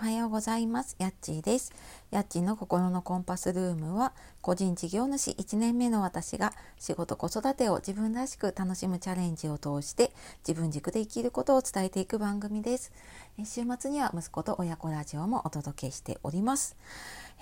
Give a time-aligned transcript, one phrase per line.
[0.00, 0.94] おはようございます。
[1.00, 1.72] やっちーです。
[2.12, 10.12] やっちーの心のコンパスルームは個人事業主1年目の私が仕事子育てを自分らしく楽しむチャレンジを通して
[10.46, 12.92] 自分軸で生きることを伝えていく番組です。
[13.38, 16.76] 週末には息子と親子ラジオもお届けしております。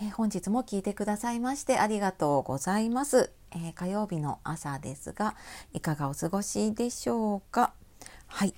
[0.00, 5.36] え本日も聞いてくださいましてありがとうございます、えー、火曜日の朝ですが
[5.74, 7.74] いかがお過ごしでしょうか？
[8.28, 8.54] はい、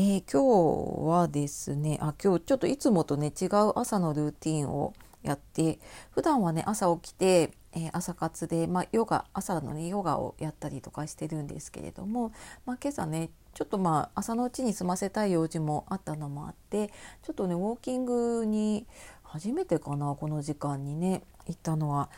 [0.00, 5.80] えー、今日はですねあ今日ちょっといつもとね違う朝のルーティンをやって
[6.12, 12.30] 普段はね朝起きて、えー、朝活で、まあ、ヨガ朝のねヨガをやったりとかしてるんですけれども、
[12.64, 16.92] まあ、今朝ねちょっとまあ朝のうちに済ませたい用事もあったのもあって
[17.24, 18.86] ちょっとねウォーキングに
[19.28, 22.08] 初めてかなこの時間にね行ったのは、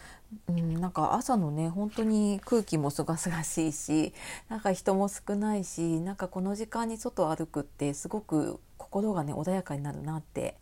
[0.48, 4.12] うん、なんか朝のね本当に空気もすがすがしいし
[4.48, 10.56] なんか人も少ないしなんかこの時間に外歩くってすごく心がね穏やかになるなって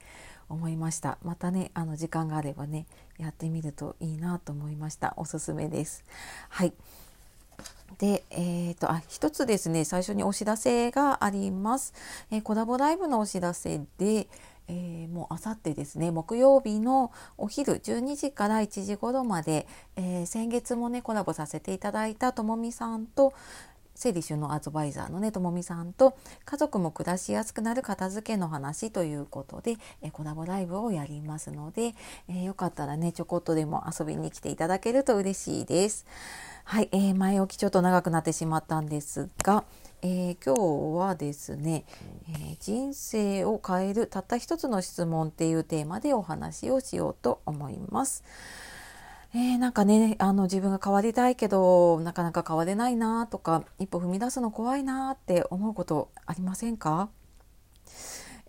[0.49, 1.19] 思いました。
[1.23, 2.87] またねあの時間があればね
[3.19, 5.15] やってみるといいなと思いました。
[5.17, 6.05] おすすめです。
[6.49, 6.73] はい。
[7.99, 11.95] で、えーと、あ一つですね最初にお知らせがあります、
[12.31, 14.29] えー、コラボライブのお知らせで、
[14.69, 19.67] えー、もうあさってですね木曜日のお昼12時から1時頃まで、
[19.97, 23.33] えー、先月もねコラボさせていただいたともみさんと
[23.99, 31.95] 整理収納アドバイザーのねともみさんと家族も暮らしやすくなる片付けの話ということで、えコラボライブをやりますので、
[32.29, 36.07] えよかったらねちょこっとでも遊びに来ていただけると嬉しいです。
[36.63, 39.65] はい、えー、前置きちょっと長くなってしまったんですが、
[40.03, 41.87] えー、今日はですね、
[42.29, 48.23] えー、人生を変えるたった一つの質問っていうテーマでお話をしようと思います。
[49.35, 57.11] えー、なんかねあの自分が変わりたいけどなかなか変われないなとか一歩踏み出すの怖いなって思うことありませんか？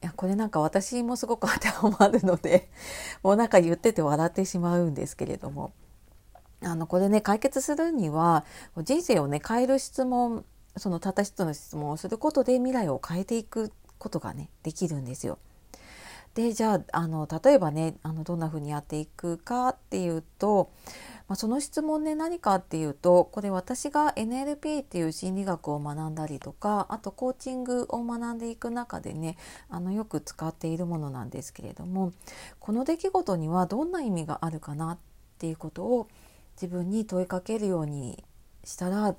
[0.02, 2.70] いやこれなんか私もすごく当てはまるので
[3.22, 5.74] もうなんか言ってて笑ってしまうんですけれども
[6.64, 8.46] あのこれね解決するには
[8.78, 10.46] 人生をね変える質問
[10.78, 15.40] そのたった一つの質問をすることで未来を変えていくことがねできるんですよ。
[16.40, 20.72] でじゃああの例えばねあのどんな風にやっていくかっていうと、
[21.28, 29.36] まあ、その質問ね何かっていうとこれ私が NLP っていう心理学を学んだりとかあとコーチングを学んでいく中でね
[29.70, 32.14] あのよく使っているものなんですけれども
[32.62, 34.98] この出来事にはどんな意味があるかなっ
[35.40, 36.08] ていうことを
[36.56, 38.24] 自分に問いかけるように
[38.64, 39.14] したら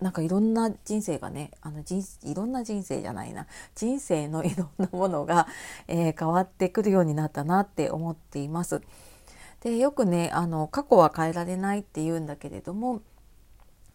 [0.00, 5.46] なんかいろんな人生がねあの人いろんな人生じゃないな人生のいろんなものが、
[5.88, 8.82] えー、変わってくるようになったなって思っています。
[9.62, 13.00] でよくねあの過去は変えられないって言うんだけれども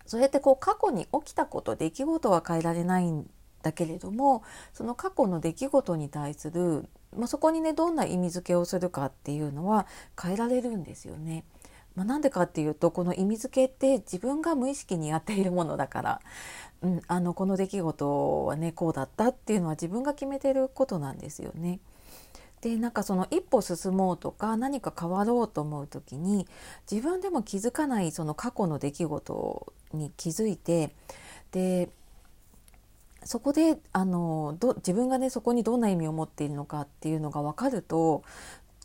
[0.05, 3.29] そうやってこう過去に起きたこと出来事は変えられないん
[3.61, 9.85] だけれどもその過去の出来事に対する、まあ、そこにねどんな意味付けをするかっていうのは
[10.21, 11.45] 変えられるんですよね。
[11.95, 16.21] まあ、なんでかっていうとこの意味付けって自分が無意識にやっているものだから、
[16.81, 21.79] うん、あのこの出来事はねこうだったっていうのは自分が決めてることなんですよね。
[22.61, 26.47] でなんかその一歩進もうとか何か変わろうと思う時に
[26.89, 30.91] 自分でも気づかないその過去の出来事に気づいて
[31.51, 31.89] で
[33.23, 38.23] そこであのど自分がねそこにどんな意味を持っているのかっていうのが分かると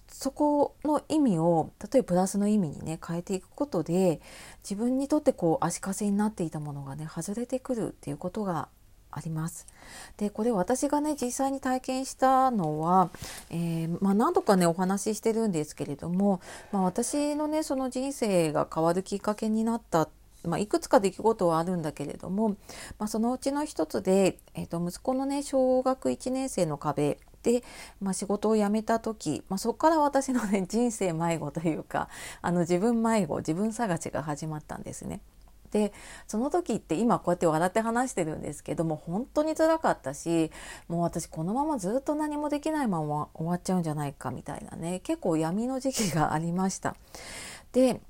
[0.08, 4.20] そこの意味を例えばプラスの意味にね変えていくことで
[4.62, 8.68] 自分にとってこう足かせになっていたものがね外れてくるっていうことが
[9.10, 9.66] あります。
[10.18, 13.10] でこれ私がね実際に体験したのは、
[13.50, 16.40] えー、まあ、何度かねお話ししてるんですけれども、
[16.72, 20.08] まあ、私のねその人生が変わるきっかけになった
[20.44, 22.50] まあ、いくつか出来事はあるんだけれども、
[22.98, 27.62] まあ、そのうちの一つで、えー、と息子のね小学1年生の壁で、
[28.00, 32.08] まあ、仕事を辞めた時、まあ、そこから私のね 人生迷子というか
[32.42, 35.20] あの自分迷子自分探しが始まったんですね。
[35.70, 35.92] で
[36.26, 40.50] その時って今こうやって笑って話してるんですけども本当に辛かったし
[40.88, 46.96] もう私このままずっと何もできないまま終わっちゃうんじゃないかみたいなね結構闇の時期がありました。
[47.72, 48.00] で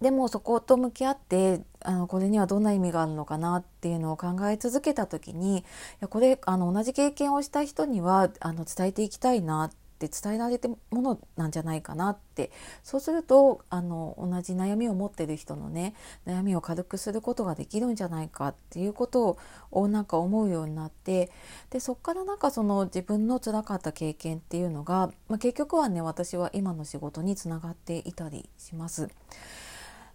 [0.00, 5.62] でもそこと向き合ってあのこれにはどんな意味があるのかなっていうのを考え続けた時にい
[6.00, 12.50] やこれあの同じ経験をした人にはあの伝えていきたいなって伝えられてものなんじゃないかなって
[12.82, 15.94] そうするとあの同じ悩みを持ってる人のね
[16.26, 19.36] 悩みを軽くすることができるんじゃないかっていうこと
[19.70, 21.30] をなんか思うようになって
[21.68, 29.08] でそっからなんかその自分の辛かった経験っていうのが、まあ、結局はね私は今の仕事につながっていたりします。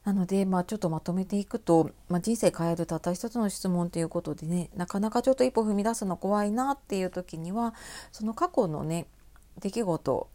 [0.05, 7.73] なので、まあ、ちょっとまとめていくと、まあ、人生変えるたった一つの質問ということでねなかなかちょっと一歩踏み出すの怖いなっていう時には
[8.11, 9.07] その過去のね
[9.59, 10.29] 出来事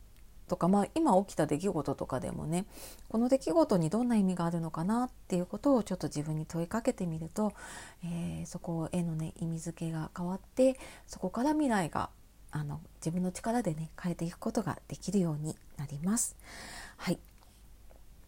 [0.48, 2.66] とか、まあ、今起きた出来事とかでもね
[3.08, 7.52] この出来事にどんな意味があるのかなっていうことをちょっと自分に問いかけてみると、
[8.04, 10.76] えー、そこへのね意味付けが変わって
[11.06, 12.10] そこから未来が
[12.50, 16.36] あの自分の力でね変えていくことができるようになります。
[16.96, 17.20] はい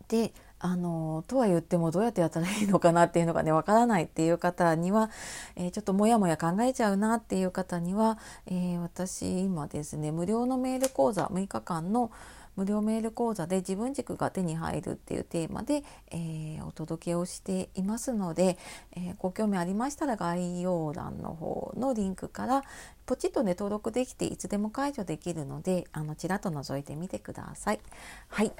[0.08, 0.34] で
[0.64, 5.10] あのとは言ってもどうやってやったらいいのかなっていうのがねわからないっていう方には、
[5.56, 8.16] えー、ちょっともやもや考えちゃうなっていう方には、
[8.46, 12.12] えー、私今ですね無料のメール講座6日間の
[12.56, 18.58] 無料メール講座で自分軸が手に入るっていうテーマで、えー、お届けをしていますので、
[18.96, 22.62] えー、ご興味ありましたら概要欄の方のリンクから
[23.06, 27.80] ポチッとね登録できていつでも解除できるのであのちらっと覗いてみてください。
[28.28, 28.52] はい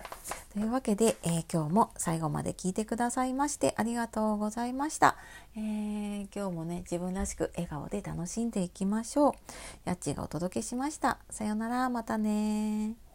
[0.53, 5.17] というわけで、えー、今日も最後まで聞いてくださいましてありがとうございました。
[5.57, 9.33] えー、今日もね自分らしく笑顔で楽しんでいきましょう。
[9.85, 11.19] やっちがお届けしました。
[11.31, 13.12] さようならまたね